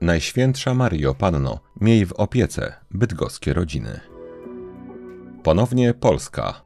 Najświętsza 0.04 0.74
Mario 0.74 1.14
Panno, 1.14 1.60
miej 1.80 2.06
w 2.06 2.12
opiece 2.12 2.74
bydgoskie 2.90 3.54
rodziny. 3.54 4.00
Ponownie 5.42 5.94
Polska. 5.94 6.64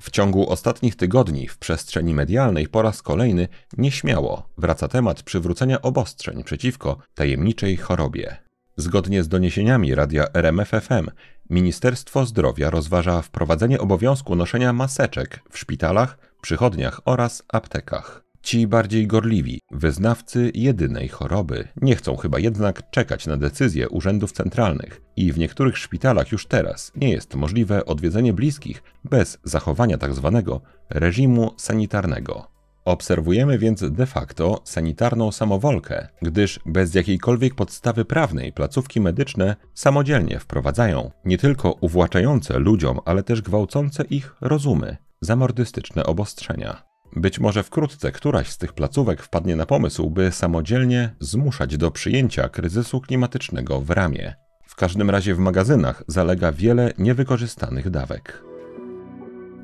W 0.00 0.10
ciągu 0.10 0.50
ostatnich 0.50 0.96
tygodni 0.96 1.48
w 1.48 1.58
przestrzeni 1.58 2.14
medialnej 2.14 2.68
po 2.68 2.82
raz 2.82 3.02
kolejny 3.02 3.48
nieśmiało 3.78 4.48
wraca 4.58 4.88
temat 4.88 5.22
przywrócenia 5.22 5.82
obostrzeń 5.82 6.44
przeciwko 6.44 6.98
tajemniczej 7.14 7.76
chorobie. 7.76 8.36
Zgodnie 8.76 9.22
z 9.22 9.28
doniesieniami 9.28 9.94
radia 9.94 10.24
RMFFM, 10.34 11.10
Ministerstwo 11.50 12.26
Zdrowia 12.26 12.70
rozważa 12.70 13.22
wprowadzenie 13.22 13.80
obowiązku 13.80 14.36
noszenia 14.36 14.72
maseczek 14.72 15.40
w 15.50 15.58
szpitalach, 15.58 16.18
przychodniach 16.40 17.00
oraz 17.04 17.42
aptekach. 17.48 18.27
Ci 18.48 18.66
bardziej 18.66 19.06
gorliwi, 19.06 19.60
wyznawcy 19.70 20.50
jedynej 20.54 21.08
choroby, 21.08 21.68
nie 21.82 21.96
chcą 21.96 22.16
chyba 22.16 22.38
jednak 22.38 22.90
czekać 22.90 23.26
na 23.26 23.36
decyzje 23.36 23.88
urzędów 23.88 24.32
centralnych 24.32 25.00
i 25.16 25.32
w 25.32 25.38
niektórych 25.38 25.78
szpitalach 25.78 26.32
już 26.32 26.46
teraz 26.46 26.92
nie 26.96 27.10
jest 27.10 27.34
możliwe 27.34 27.84
odwiedzenie 27.84 28.32
bliskich 28.32 28.82
bez 29.04 29.38
zachowania 29.44 29.98
tzw. 29.98 30.42
Tak 30.44 30.70
reżimu 30.90 31.54
sanitarnego. 31.56 32.46
Obserwujemy 32.84 33.58
więc 33.58 33.90
de 33.90 34.06
facto 34.06 34.60
sanitarną 34.64 35.32
samowolkę, 35.32 36.08
gdyż 36.22 36.60
bez 36.66 36.94
jakiejkolwiek 36.94 37.54
podstawy 37.54 38.04
prawnej 38.04 38.52
placówki 38.52 39.00
medyczne 39.00 39.56
samodzielnie 39.74 40.38
wprowadzają 40.38 41.10
nie 41.24 41.38
tylko 41.38 41.72
uwłaczające 41.72 42.58
ludziom, 42.58 43.00
ale 43.04 43.22
też 43.22 43.42
gwałcące 43.42 44.04
ich 44.04 44.34
rozumy 44.40 44.96
zamordystyczne 45.20 46.04
obostrzenia. 46.04 46.87
Być 47.16 47.40
może 47.40 47.62
wkrótce 47.62 48.12
któraś 48.12 48.48
z 48.50 48.58
tych 48.58 48.72
placówek 48.72 49.22
wpadnie 49.22 49.56
na 49.56 49.66
pomysł, 49.66 50.10
by 50.10 50.32
samodzielnie 50.32 51.14
zmuszać 51.20 51.76
do 51.76 51.90
przyjęcia 51.90 52.48
kryzysu 52.48 53.00
klimatycznego 53.00 53.80
w 53.80 53.90
ramię. 53.90 54.34
W 54.66 54.76
każdym 54.76 55.10
razie 55.10 55.34
w 55.34 55.38
magazynach 55.38 56.02
zalega 56.06 56.52
wiele 56.52 56.92
niewykorzystanych 56.98 57.90
dawek. 57.90 58.42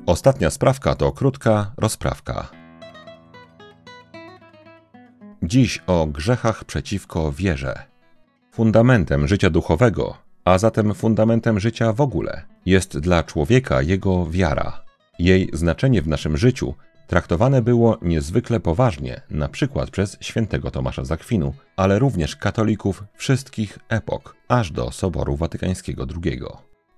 Ostatnia 0.05 0.49
sprawka 0.49 0.95
to 0.95 1.11
krótka 1.11 1.71
rozprawka. 1.77 2.47
Dziś 5.43 5.83
o 5.87 6.07
grzechach 6.07 6.63
przeciwko 6.63 7.31
wierze. 7.31 7.83
Fundamentem 8.51 9.27
życia 9.27 9.49
duchowego, 9.49 10.17
a 10.45 10.57
zatem 10.57 10.93
fundamentem 10.93 11.59
życia 11.59 11.93
w 11.93 12.01
ogóle, 12.01 12.41
jest 12.65 12.99
dla 12.99 13.23
człowieka 13.23 13.81
jego 13.81 14.25
wiara. 14.25 14.81
Jej 15.19 15.49
znaczenie 15.53 16.01
w 16.01 16.07
naszym 16.07 16.37
życiu 16.37 16.75
traktowane 17.07 17.61
było 17.61 17.97
niezwykle 18.01 18.59
poważnie, 18.59 19.21
na 19.29 19.49
przykład 19.49 19.89
przez 19.89 20.17
świętego 20.21 20.71
Tomasza 20.71 21.05
Zakwinu, 21.05 21.53
ale 21.75 21.99
również 21.99 22.35
katolików 22.35 23.03
wszystkich 23.13 23.79
epok, 23.89 24.35
aż 24.47 24.71
do 24.71 24.91
Soboru 24.91 25.35
Watykańskiego 25.35 26.07
II. 26.25 26.41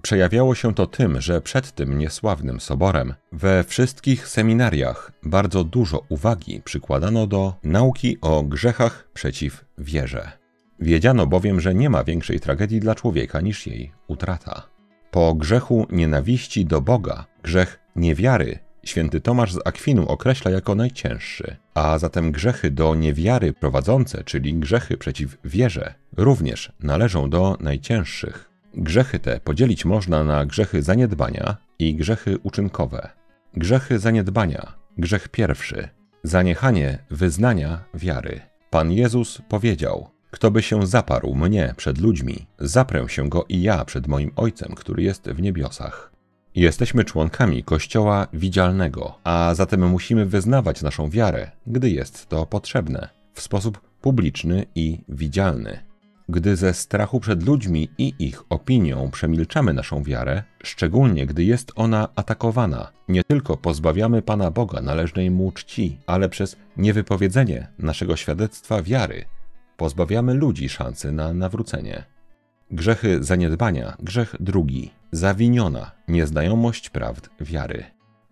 Przejawiało 0.01 0.55
się 0.55 0.73
to 0.73 0.87
tym, 0.87 1.21
że 1.21 1.41
przed 1.41 1.71
tym 1.71 1.97
niesławnym 1.97 2.59
soborem 2.59 3.13
we 3.31 3.63
wszystkich 3.63 4.27
seminariach 4.27 5.11
bardzo 5.23 5.63
dużo 5.63 6.03
uwagi 6.09 6.61
przykładano 6.61 7.27
do 7.27 7.53
nauki 7.63 8.17
o 8.21 8.43
grzechach 8.43 9.07
przeciw 9.13 9.65
wierze. 9.77 10.31
Wiedziano 10.79 11.27
bowiem, 11.27 11.61
że 11.61 11.75
nie 11.75 11.89
ma 11.89 12.03
większej 12.03 12.39
tragedii 12.39 12.79
dla 12.79 12.95
człowieka 12.95 13.41
niż 13.41 13.67
jej 13.67 13.91
utrata. 14.07 14.69
Po 15.11 15.33
grzechu 15.35 15.87
nienawiści 15.89 16.65
do 16.65 16.81
Boga, 16.81 17.25
grzech 17.43 17.79
niewiary 17.95 18.59
święty 18.89 19.21
Tomasz 19.21 19.53
z 19.53 19.59
Akwinu 19.65 20.07
określa 20.07 20.51
jako 20.51 20.75
najcięższy, 20.75 21.55
a 21.73 21.97
zatem 21.97 22.31
grzechy 22.31 22.71
do 22.71 22.95
niewiary 22.95 23.53
prowadzące, 23.53 24.23
czyli 24.23 24.53
grzechy 24.53 24.97
przeciw 24.97 25.37
wierze, 25.45 25.93
również 26.17 26.71
należą 26.79 27.29
do 27.29 27.57
najcięższych. 27.59 28.49
Grzechy 28.73 29.19
te 29.19 29.39
podzielić 29.39 29.85
można 29.85 30.23
na 30.23 30.45
grzechy 30.45 30.81
zaniedbania 30.81 31.57
i 31.79 31.95
grzechy 31.95 32.37
uczynkowe. 32.43 33.09
Grzechy 33.53 33.99
zaniedbania, 33.99 34.73
grzech 34.97 35.27
pierwszy, 35.27 35.89
zaniechanie 36.23 36.99
wyznania 37.09 37.83
wiary. 37.93 38.41
Pan 38.69 38.91
Jezus 38.91 39.41
powiedział: 39.49 40.09
Kto 40.31 40.51
by 40.51 40.61
się 40.61 40.87
zaparł 40.87 41.35
mnie 41.35 41.73
przed 41.77 41.97
ludźmi, 41.97 42.47
zaprę 42.59 43.09
się 43.09 43.29
go 43.29 43.45
i 43.49 43.61
ja 43.61 43.85
przed 43.85 44.07
moim 44.07 44.31
Ojcem, 44.35 44.75
który 44.75 45.03
jest 45.03 45.29
w 45.29 45.41
niebiosach. 45.41 46.16
Jesteśmy 46.57 47.03
członkami 47.03 47.63
Kościoła 47.63 48.27
widzialnego, 48.33 49.19
a 49.23 49.53
zatem 49.55 49.89
musimy 49.89 50.25
wyznawać 50.25 50.81
naszą 50.81 51.09
wiarę, 51.09 51.51
gdy 51.67 51.89
jest 51.89 52.27
to 52.27 52.45
potrzebne. 52.45 53.09
w 53.33 53.41
sposób 53.41 53.81
publiczny 54.01 54.65
i 54.75 54.99
widzialny. 55.09 55.79
Gdy 56.29 56.55
ze 56.55 56.73
strachu 56.73 57.19
przed 57.19 57.43
ludźmi 57.43 57.89
i 57.97 58.13
ich 58.19 58.43
opinią 58.49 59.11
przemilczamy 59.11 59.73
naszą 59.73 60.03
wiarę, 60.03 60.43
szczególnie 60.63 61.25
gdy 61.25 61.43
jest 61.43 61.71
ona 61.75 62.09
atakowana, 62.15 62.91
nie 63.07 63.23
tylko 63.23 63.57
pozbawiamy 63.57 64.21
Pana 64.21 64.51
Boga 64.51 64.81
należnej 64.81 65.31
mu 65.31 65.51
czci, 65.51 65.97
ale 66.07 66.29
przez 66.29 66.55
niewypowiedzenie 66.77 67.67
naszego 67.79 68.15
świadectwa 68.15 68.81
wiary 68.81 69.25
pozbawiamy 69.77 70.33
ludzi 70.33 70.69
szansy 70.69 71.11
na 71.11 71.33
nawrócenie. 71.33 72.16
Grzechy 72.71 73.23
zaniedbania, 73.23 73.97
grzech 73.99 74.35
drugi, 74.39 74.91
zawiniona 75.11 75.91
nieznajomość 76.07 76.89
prawd 76.89 77.29
wiary. 77.41 77.83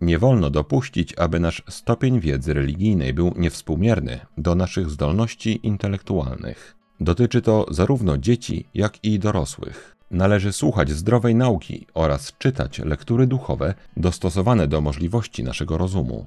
Nie 0.02 0.20
wolno 0.20 0.50
dopuścić, 0.50 1.14
aby 1.18 1.40
nasz 1.40 1.64
stopień 1.70 2.20
wiedzy 2.20 2.54
religijnej 2.54 3.14
był 3.14 3.34
niewspółmierny 3.38 4.20
do 4.38 4.56
naszych 4.56 4.90
zdolności 4.90 5.68
intelektualnych. 5.68 6.76
Dotyczy 7.00 7.42
to 7.42 7.66
zarówno 7.72 8.18
dzieci, 8.18 8.68
jak 8.74 9.04
i 9.04 9.20
dorosłych. 9.20 9.96
Należy 10.12 10.54
słuchać 10.54 10.92
zdrowej 10.92 11.36
nauki 11.36 11.88
oraz 11.94 12.34
czytać 12.38 12.80
lektury 12.80 13.28
duchowe 13.28 13.74
dostosowane 13.98 14.68
do 14.68 14.82
możliwości 14.82 15.44
naszego 15.44 15.78
rozumu. 15.78 16.26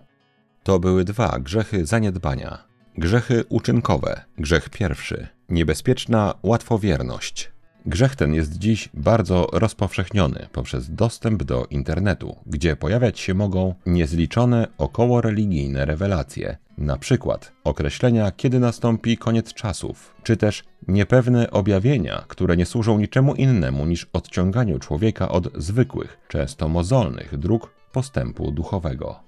To 0.62 0.78
były 0.78 1.04
dwa 1.04 1.38
grzechy 1.38 1.86
zaniedbania. 1.86 2.58
Grzechy 2.98 3.44
uczynkowe. 3.48 4.24
Grzech 4.38 4.68
pierwszy. 4.68 5.28
Niebezpieczna 5.48 6.34
łatwowierność. 6.42 7.52
Grzech 7.86 8.16
ten 8.16 8.34
jest 8.34 8.58
dziś 8.58 8.88
bardzo 8.94 9.46
rozpowszechniony 9.52 10.46
poprzez 10.52 10.94
dostęp 10.94 11.42
do 11.42 11.66
internetu, 11.70 12.36
gdzie 12.46 12.76
pojawiać 12.76 13.20
się 13.20 13.34
mogą 13.34 13.74
niezliczone 13.86 14.66
okołoreligijne 14.78 15.84
rewelacje, 15.84 16.56
na 16.78 16.96
przykład 16.96 17.52
określenia, 17.64 18.30
kiedy 18.30 18.60
nastąpi 18.60 19.16
koniec 19.16 19.54
czasów, 19.54 20.14
czy 20.22 20.36
też 20.36 20.64
niepewne 20.88 21.50
objawienia, 21.50 22.24
które 22.28 22.56
nie 22.56 22.66
służą 22.66 22.98
niczemu 22.98 23.34
innemu 23.34 23.86
niż 23.86 24.06
odciąganiu 24.12 24.78
człowieka 24.78 25.28
od 25.28 25.62
zwykłych, 25.62 26.18
często 26.28 26.68
mozolnych 26.68 27.38
dróg 27.38 27.74
postępu 27.92 28.52
duchowego. 28.52 29.20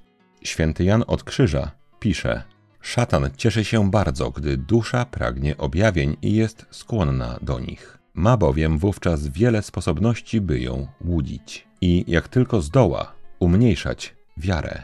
Święty 0.42 0.84
Jan 0.84 1.04
od 1.06 1.24
Krzyża 1.24 1.70
pisze: 2.00 2.42
Szatan 2.80 3.30
cieszy 3.36 3.64
się 3.64 3.90
bardzo, 3.90 4.30
gdy 4.30 4.56
dusza 4.56 5.04
pragnie 5.04 5.56
objawień 5.56 6.16
i 6.22 6.34
jest 6.34 6.66
skłonna 6.70 7.38
do 7.42 7.60
nich. 7.60 7.99
Ma 8.14 8.36
bowiem 8.36 8.78
wówczas 8.78 9.28
wiele 9.28 9.62
sposobności, 9.62 10.40
by 10.40 10.60
ją 10.60 10.86
łudzić 11.04 11.68
i 11.80 12.04
jak 12.08 12.28
tylko 12.28 12.62
zdoła, 12.62 13.12
umniejszać 13.38 14.14
wiarę. 14.36 14.82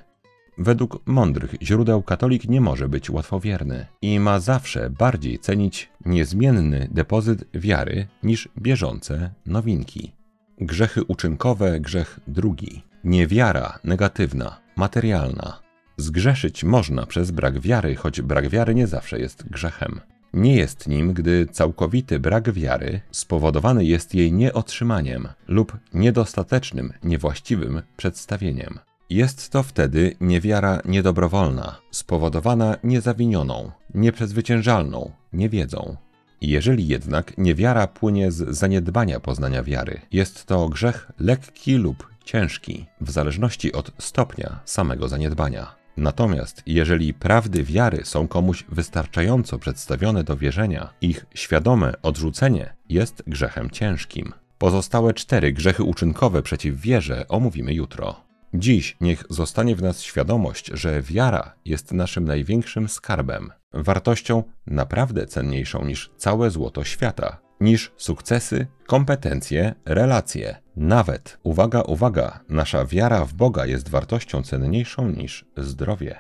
Według 0.58 1.06
mądrych 1.06 1.54
źródeł 1.62 2.02
katolik 2.02 2.48
nie 2.48 2.60
może 2.60 2.88
być 2.88 3.10
łatwowierny 3.10 3.86
i 4.02 4.20
ma 4.20 4.40
zawsze 4.40 4.90
bardziej 4.90 5.38
cenić 5.38 5.90
niezmienny 6.04 6.88
depozyt 6.90 7.44
wiary 7.54 8.06
niż 8.22 8.48
bieżące 8.58 9.30
nowinki. 9.46 10.12
Grzechy 10.60 11.04
uczynkowe, 11.04 11.80
grzech 11.80 12.20
drugi. 12.26 12.82
Niewiara 13.04 13.78
negatywna, 13.84 14.60
materialna. 14.76 15.60
Zgrzeszyć 15.96 16.64
można 16.64 17.06
przez 17.06 17.30
brak 17.30 17.60
wiary, 17.60 17.96
choć 17.96 18.20
brak 18.20 18.48
wiary 18.48 18.74
nie 18.74 18.86
zawsze 18.86 19.18
jest 19.18 19.48
grzechem. 19.50 20.00
Nie 20.36 20.56
jest 20.56 20.88
nim, 20.88 21.12
gdy 21.12 21.46
całkowity 21.46 22.20
brak 22.20 22.52
wiary 22.52 23.00
spowodowany 23.10 23.84
jest 23.84 24.14
jej 24.14 24.32
nieotrzymaniem 24.32 25.28
lub 25.48 25.76
niedostatecznym, 25.94 26.92
niewłaściwym 27.04 27.82
przedstawieniem. 27.96 28.78
Jest 29.10 29.50
to 29.50 29.62
wtedy 29.62 30.16
niewiara 30.20 30.80
niedobrowolna, 30.84 31.76
spowodowana 31.90 32.76
niezawinioną, 32.84 33.70
nieprzezwyciężalną 33.94 35.10
niewiedzą. 35.32 35.96
Jeżeli 36.40 36.88
jednak 36.88 37.38
niewiara 37.38 37.86
płynie 37.86 38.32
z 38.32 38.56
zaniedbania 38.56 39.20
poznania 39.20 39.62
wiary, 39.62 40.00
jest 40.12 40.46
to 40.46 40.68
grzech 40.68 41.10
lekki 41.18 41.74
lub 41.74 42.08
ciężki, 42.24 42.86
w 43.00 43.10
zależności 43.10 43.72
od 43.72 43.92
stopnia 43.98 44.60
samego 44.64 45.08
zaniedbania. 45.08 45.85
Natomiast 45.96 46.62
jeżeli 46.66 47.14
prawdy 47.14 47.64
wiary 47.64 48.04
są 48.04 48.28
komuś 48.28 48.64
wystarczająco 48.68 49.58
przedstawione 49.58 50.24
do 50.24 50.36
wierzenia, 50.36 50.92
ich 51.00 51.26
świadome 51.34 51.92
odrzucenie 52.02 52.74
jest 52.88 53.22
grzechem 53.26 53.70
ciężkim. 53.70 54.32
Pozostałe 54.58 55.14
cztery 55.14 55.52
grzechy 55.52 55.82
uczynkowe 55.82 56.42
przeciw 56.42 56.80
wierze 56.80 57.28
omówimy 57.28 57.74
jutro. 57.74 58.26
Dziś 58.54 58.96
niech 59.00 59.24
zostanie 59.30 59.76
w 59.76 59.82
nas 59.82 60.02
świadomość, 60.02 60.70
że 60.74 61.02
wiara 61.02 61.54
jest 61.64 61.92
naszym 61.92 62.24
największym 62.24 62.88
skarbem, 62.88 63.52
wartością 63.72 64.42
naprawdę 64.66 65.26
cenniejszą 65.26 65.84
niż 65.84 66.10
całe 66.16 66.50
złoto 66.50 66.84
świata, 66.84 67.45
niż 67.60 67.92
sukcesy, 67.96 68.66
kompetencje, 68.86 69.74
relacje. 69.84 70.56
Nawet, 70.76 71.38
uwaga, 71.42 71.82
uwaga, 71.82 72.40
nasza 72.48 72.84
wiara 72.84 73.24
w 73.24 73.34
Boga 73.34 73.66
jest 73.66 73.88
wartością 73.88 74.42
cenniejszą 74.42 75.10
niż 75.10 75.44
zdrowie. 75.56 76.16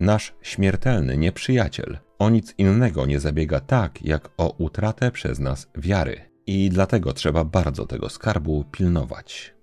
Nasz 0.00 0.34
śmiertelny 0.42 1.16
nieprzyjaciel 1.16 1.98
o 2.18 2.30
nic 2.30 2.54
innego 2.58 3.06
nie 3.06 3.20
zabiega 3.20 3.60
tak, 3.60 4.02
jak 4.02 4.28
o 4.36 4.54
utratę 4.58 5.10
przez 5.10 5.38
nas 5.38 5.68
wiary. 5.76 6.20
I 6.46 6.70
dlatego 6.70 7.12
trzeba 7.12 7.44
bardzo 7.44 7.86
tego 7.86 8.08
skarbu 8.08 8.64
pilnować. 8.72 9.54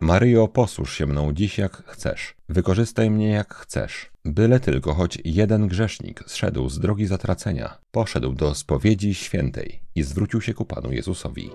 Maryjo, 0.00 0.48
posłuż 0.48 0.94
się 0.94 1.06
mną 1.06 1.32
dziś 1.32 1.58
jak 1.58 1.72
chcesz. 1.86 2.34
Wykorzystaj 2.48 3.10
mnie 3.10 3.30
jak 3.30 3.54
chcesz. 3.54 4.11
Byle 4.24 4.60
tylko 4.60 4.94
choć 4.94 5.18
jeden 5.24 5.68
grzesznik 5.68 6.24
zszedł 6.26 6.68
z 6.68 6.78
drogi 6.78 7.06
zatracenia, 7.06 7.78
poszedł 7.90 8.32
do 8.32 8.54
spowiedzi 8.54 9.14
świętej 9.14 9.80
i 9.94 10.02
zwrócił 10.02 10.40
się 10.40 10.54
ku 10.54 10.64
Panu 10.64 10.92
Jezusowi. 10.92 11.50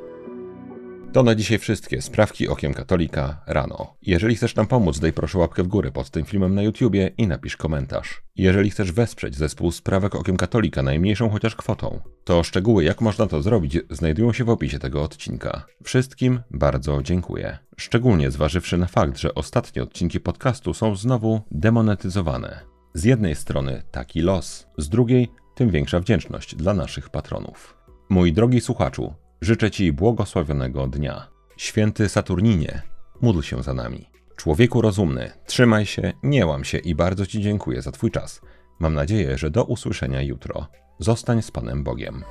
To 1.14 1.24
na 1.24 1.36
dzisiaj 1.36 1.58
wszystkie 1.58 2.02
sprawki 2.02 2.48
okiem 2.48 2.74
katolika 2.74 3.42
rano. 3.48 3.96
Jeżeli 4.02 4.36
chcesz 4.36 4.56
nam 4.56 4.68
pomóc, 4.68 5.00
daj 5.00 5.14
proszę 5.14 5.38
łapkę 5.38 5.64
w 5.64 5.68
górę 5.68 5.92
pod 5.92 6.10
tym 6.10 6.26
filmem 6.26 6.56
na 6.56 6.62
YouTubie 6.62 7.12
i 7.18 7.28
napisz 7.28 7.58
komentarz. 7.58 8.22
Jeżeli 8.36 8.70
chcesz 8.70 8.92
wesprzeć 8.92 9.36
zespół 9.36 9.72
sprawek 9.72 10.16
okiem 10.16 10.38
katolika 10.38 10.84
najmniejszą 10.84 11.30
chociaż 11.30 11.56
kwotą, 11.56 12.00
to 12.24 12.44
szczegóły 12.44 12.84
jak 12.84 13.02
można 13.02 13.28
to 13.28 13.42
zrobić 13.42 13.78
znajdują 13.90 14.34
się 14.34 14.44
w 14.44 14.50
opisie 14.50 14.80
tego 14.80 15.04
odcinka. 15.04 15.66
Wszystkim 15.84 16.40
bardzo 16.52 17.04
dziękuję. 17.04 17.58
Szczególnie 17.78 18.32
zważywszy 18.32 18.78
na 18.78 18.88
fakt, 18.88 19.18
że 19.18 19.36
ostatnie 19.36 19.84
odcinki 19.84 20.20
podcastu 20.20 20.74
są 20.74 20.96
znowu 20.96 21.42
demonetyzowane. 21.52 22.60
Z 22.94 23.04
jednej 23.04 23.36
strony 23.36 23.84
taki 23.92 24.22
los, 24.22 24.68
z 24.78 24.90
drugiej 24.90 25.32
tym 25.56 25.70
większa 25.70 26.00
wdzięczność 26.00 26.56
dla 26.56 26.74
naszych 26.74 27.10
patronów. 27.10 27.78
Mój 28.10 28.34
drogi 28.34 28.62
słuchaczu, 28.62 29.14
Życzę 29.42 29.72
Ci 29.72 29.94
błogosławionego 29.94 30.88
dnia. 30.88 31.28
Święty 31.58 32.10
Saturninie, 32.10 32.82
módl 33.22 33.42
się 33.42 33.64
za 33.64 33.74
nami. 33.74 34.10
Człowieku 34.36 34.82
rozumny, 34.82 35.32
trzymaj 35.46 35.86
się, 35.86 36.14
nie 36.24 36.46
łam 36.46 36.64
się 36.64 36.78
i 36.78 36.96
bardzo 36.96 37.26
Ci 37.26 37.42
dziękuję 37.42 37.82
za 37.82 37.92
Twój 37.92 38.12
czas. 38.12 38.42
Mam 38.80 38.94
nadzieję, 38.94 39.38
że 39.38 39.52
do 39.52 39.64
usłyszenia 39.64 40.22
jutro. 40.22 40.68
Zostań 41.00 41.42
z 41.42 41.52
Panem 41.52 41.84
Bogiem. 41.84 42.24